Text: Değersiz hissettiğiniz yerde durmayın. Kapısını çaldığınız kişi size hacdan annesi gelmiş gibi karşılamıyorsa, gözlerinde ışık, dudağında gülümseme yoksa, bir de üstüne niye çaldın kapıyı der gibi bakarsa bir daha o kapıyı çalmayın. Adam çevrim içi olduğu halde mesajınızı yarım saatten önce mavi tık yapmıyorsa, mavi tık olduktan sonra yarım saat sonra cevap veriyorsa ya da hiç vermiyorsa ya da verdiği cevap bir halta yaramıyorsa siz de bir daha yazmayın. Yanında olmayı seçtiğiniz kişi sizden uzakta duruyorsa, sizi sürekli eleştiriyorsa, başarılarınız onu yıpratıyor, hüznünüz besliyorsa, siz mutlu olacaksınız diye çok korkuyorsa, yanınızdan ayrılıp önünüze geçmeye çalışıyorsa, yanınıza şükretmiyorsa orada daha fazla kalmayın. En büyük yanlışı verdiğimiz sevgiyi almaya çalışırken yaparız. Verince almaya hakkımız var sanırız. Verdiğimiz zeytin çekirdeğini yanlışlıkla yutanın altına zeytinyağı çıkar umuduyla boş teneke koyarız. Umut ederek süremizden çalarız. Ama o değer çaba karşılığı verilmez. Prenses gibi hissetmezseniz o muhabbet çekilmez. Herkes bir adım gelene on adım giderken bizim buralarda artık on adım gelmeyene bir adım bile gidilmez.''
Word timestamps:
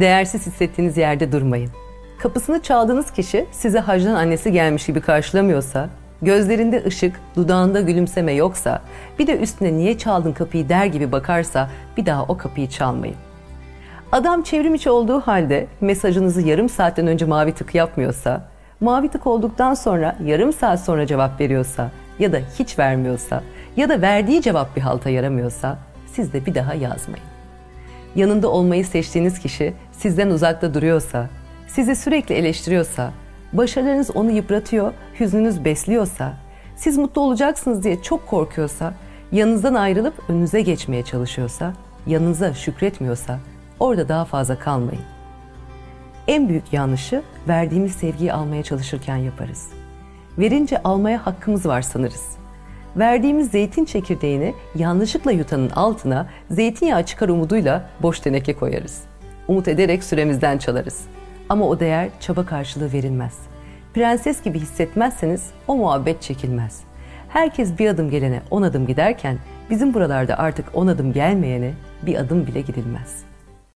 Değersiz 0.00 0.46
hissettiğiniz 0.46 0.96
yerde 0.96 1.32
durmayın. 1.32 1.70
Kapısını 2.18 2.62
çaldığınız 2.62 3.10
kişi 3.10 3.46
size 3.50 3.78
hacdan 3.78 4.14
annesi 4.14 4.52
gelmiş 4.52 4.86
gibi 4.86 5.00
karşılamıyorsa, 5.00 5.88
gözlerinde 6.22 6.84
ışık, 6.86 7.20
dudağında 7.36 7.80
gülümseme 7.80 8.32
yoksa, 8.32 8.82
bir 9.18 9.26
de 9.26 9.38
üstüne 9.38 9.72
niye 9.72 9.98
çaldın 9.98 10.32
kapıyı 10.32 10.68
der 10.68 10.86
gibi 10.86 11.12
bakarsa 11.12 11.70
bir 11.96 12.06
daha 12.06 12.22
o 12.22 12.36
kapıyı 12.36 12.68
çalmayın. 12.68 13.16
Adam 14.12 14.42
çevrim 14.42 14.74
içi 14.74 14.90
olduğu 14.90 15.20
halde 15.20 15.66
mesajınızı 15.80 16.40
yarım 16.40 16.68
saatten 16.68 17.06
önce 17.06 17.24
mavi 17.24 17.52
tık 17.52 17.74
yapmıyorsa, 17.74 18.48
mavi 18.80 19.08
tık 19.08 19.26
olduktan 19.26 19.74
sonra 19.74 20.16
yarım 20.24 20.52
saat 20.52 20.80
sonra 20.80 21.06
cevap 21.06 21.40
veriyorsa 21.40 21.90
ya 22.18 22.32
da 22.32 22.38
hiç 22.58 22.78
vermiyorsa 22.78 23.42
ya 23.76 23.88
da 23.88 24.02
verdiği 24.02 24.42
cevap 24.42 24.76
bir 24.76 24.80
halta 24.80 25.10
yaramıyorsa 25.10 25.78
siz 26.06 26.32
de 26.32 26.46
bir 26.46 26.54
daha 26.54 26.74
yazmayın. 26.74 27.37
Yanında 28.16 28.48
olmayı 28.48 28.84
seçtiğiniz 28.84 29.38
kişi 29.38 29.74
sizden 29.92 30.30
uzakta 30.30 30.74
duruyorsa, 30.74 31.28
sizi 31.66 31.96
sürekli 31.96 32.34
eleştiriyorsa, 32.34 33.12
başarılarınız 33.52 34.10
onu 34.10 34.30
yıpratıyor, 34.30 34.92
hüznünüz 35.20 35.64
besliyorsa, 35.64 36.36
siz 36.76 36.98
mutlu 36.98 37.22
olacaksınız 37.22 37.84
diye 37.84 38.02
çok 38.02 38.26
korkuyorsa, 38.26 38.94
yanınızdan 39.32 39.74
ayrılıp 39.74 40.14
önünüze 40.28 40.60
geçmeye 40.60 41.02
çalışıyorsa, 41.02 41.72
yanınıza 42.06 42.54
şükretmiyorsa 42.54 43.38
orada 43.80 44.08
daha 44.08 44.24
fazla 44.24 44.58
kalmayın. 44.58 45.02
En 46.28 46.48
büyük 46.48 46.72
yanlışı 46.72 47.22
verdiğimiz 47.48 47.92
sevgiyi 47.92 48.32
almaya 48.32 48.62
çalışırken 48.62 49.16
yaparız. 49.16 49.68
Verince 50.38 50.82
almaya 50.82 51.26
hakkımız 51.26 51.66
var 51.66 51.82
sanırız. 51.82 52.38
Verdiğimiz 52.96 53.50
zeytin 53.50 53.84
çekirdeğini 53.84 54.54
yanlışlıkla 54.74 55.32
yutanın 55.32 55.70
altına 55.70 56.26
zeytinyağı 56.50 57.06
çıkar 57.06 57.28
umuduyla 57.28 57.90
boş 58.02 58.20
teneke 58.20 58.54
koyarız. 58.54 59.02
Umut 59.48 59.68
ederek 59.68 60.04
süremizden 60.04 60.58
çalarız. 60.58 61.00
Ama 61.48 61.68
o 61.68 61.80
değer 61.80 62.08
çaba 62.20 62.46
karşılığı 62.46 62.92
verilmez. 62.92 63.38
Prenses 63.94 64.42
gibi 64.42 64.58
hissetmezseniz 64.60 65.50
o 65.68 65.76
muhabbet 65.76 66.22
çekilmez. 66.22 66.80
Herkes 67.28 67.78
bir 67.78 67.88
adım 67.88 68.10
gelene 68.10 68.40
on 68.50 68.62
adım 68.62 68.86
giderken 68.86 69.38
bizim 69.70 69.94
buralarda 69.94 70.38
artık 70.38 70.66
on 70.74 70.86
adım 70.86 71.12
gelmeyene 71.12 71.72
bir 72.02 72.14
adım 72.14 72.46
bile 72.46 72.60
gidilmez.'' 72.60 73.37